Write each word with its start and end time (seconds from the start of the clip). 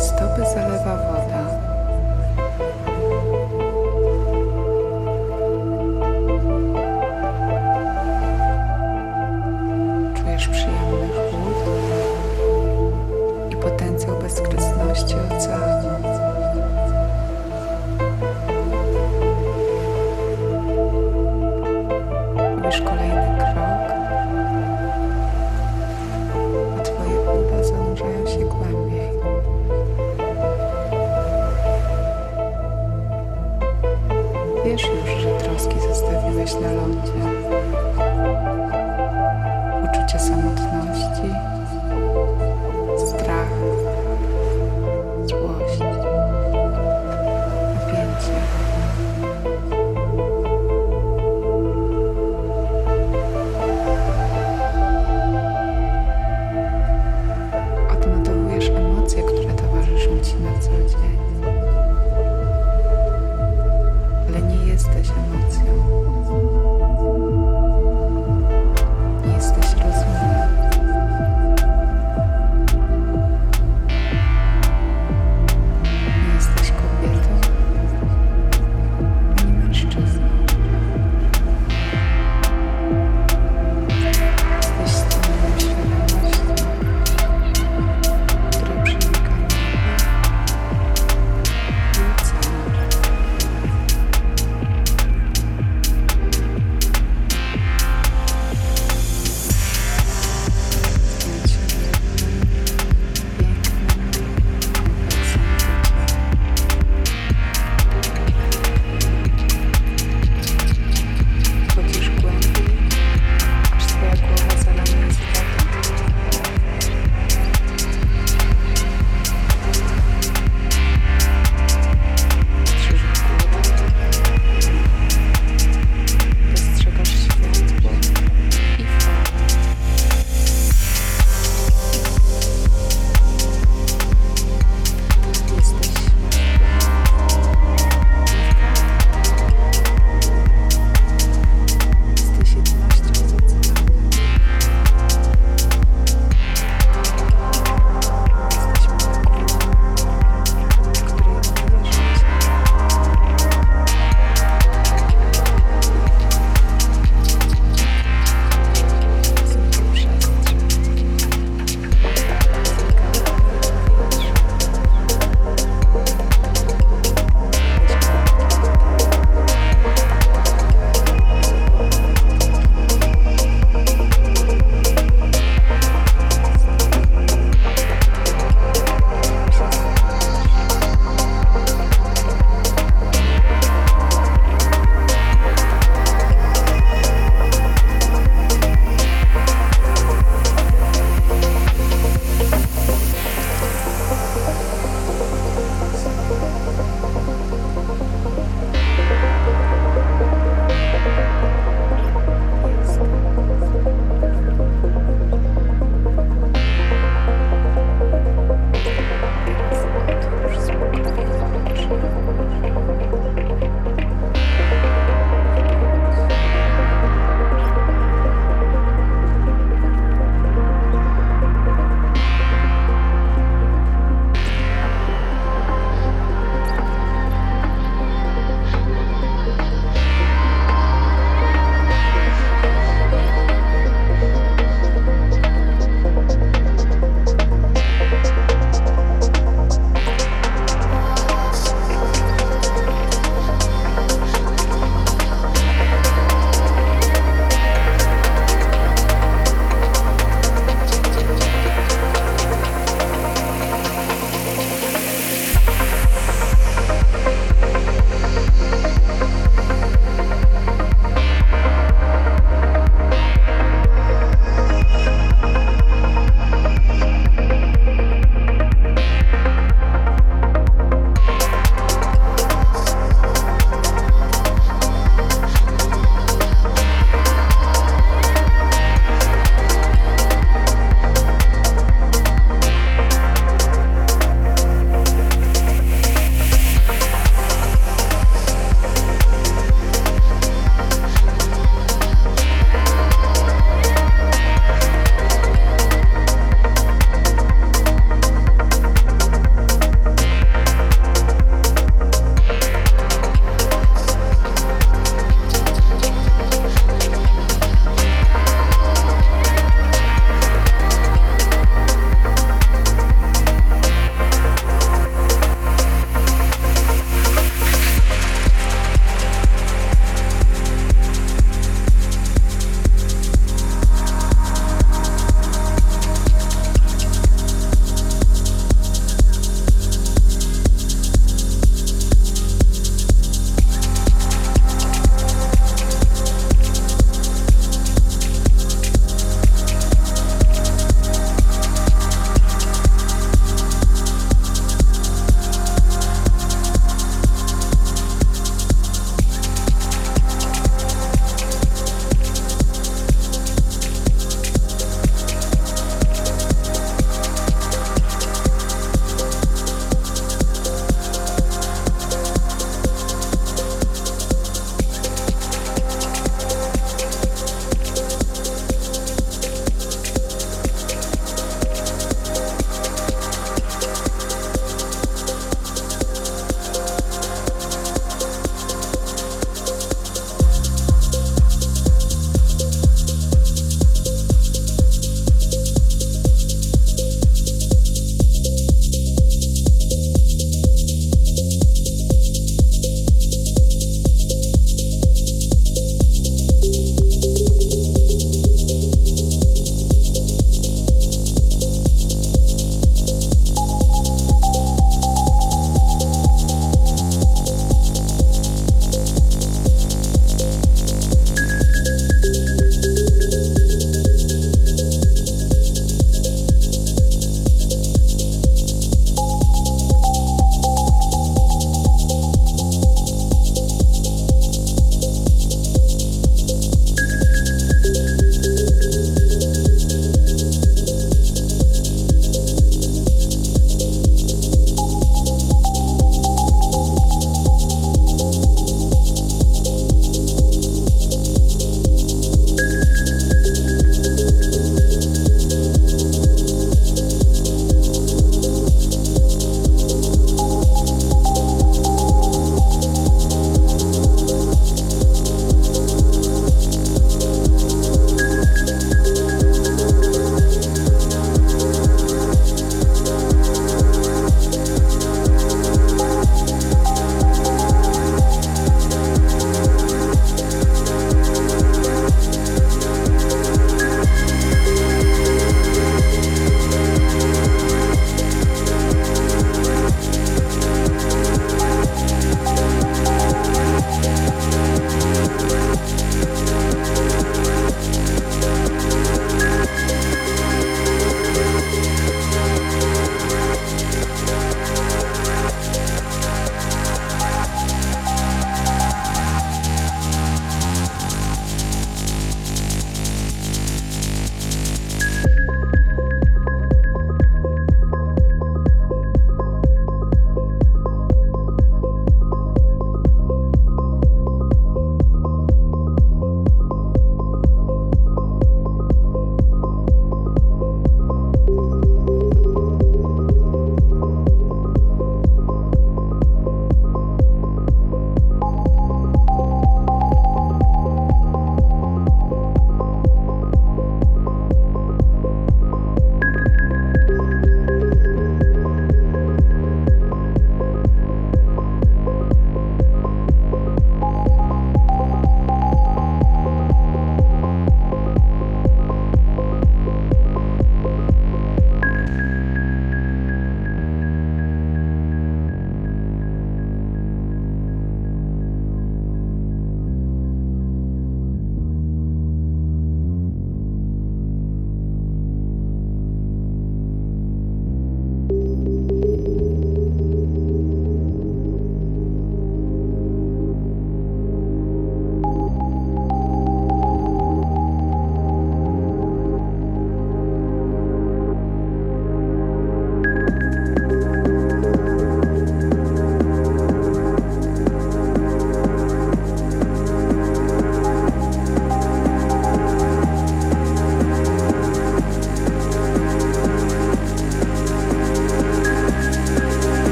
Stopy 0.00 0.42
zalewa 0.54 0.94
woda. 0.94 1.47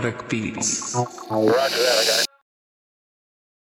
Melodic 0.00 0.28
beat. 0.30 0.39